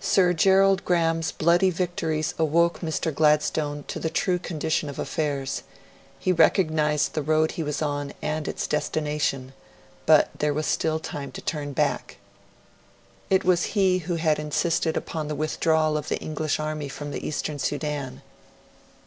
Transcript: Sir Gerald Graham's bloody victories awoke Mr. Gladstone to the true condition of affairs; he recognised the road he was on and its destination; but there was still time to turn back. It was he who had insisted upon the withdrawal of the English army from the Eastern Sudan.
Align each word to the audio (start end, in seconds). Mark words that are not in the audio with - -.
Sir 0.00 0.34
Gerald 0.34 0.84
Graham's 0.84 1.32
bloody 1.32 1.70
victories 1.70 2.34
awoke 2.38 2.80
Mr. 2.80 3.14
Gladstone 3.14 3.82
to 3.88 3.98
the 3.98 4.10
true 4.10 4.38
condition 4.38 4.90
of 4.90 4.98
affairs; 4.98 5.62
he 6.18 6.32
recognised 6.32 7.14
the 7.14 7.22
road 7.22 7.52
he 7.52 7.62
was 7.62 7.80
on 7.80 8.12
and 8.20 8.46
its 8.46 8.66
destination; 8.66 9.54
but 10.04 10.28
there 10.38 10.52
was 10.52 10.66
still 10.66 10.98
time 11.00 11.32
to 11.32 11.40
turn 11.40 11.72
back. 11.72 12.18
It 13.30 13.42
was 13.42 13.62
he 13.72 14.00
who 14.00 14.16
had 14.16 14.38
insisted 14.38 14.98
upon 14.98 15.28
the 15.28 15.34
withdrawal 15.34 15.96
of 15.96 16.10
the 16.10 16.18
English 16.18 16.60
army 16.60 16.90
from 16.90 17.10
the 17.10 17.26
Eastern 17.26 17.58
Sudan. 17.58 18.20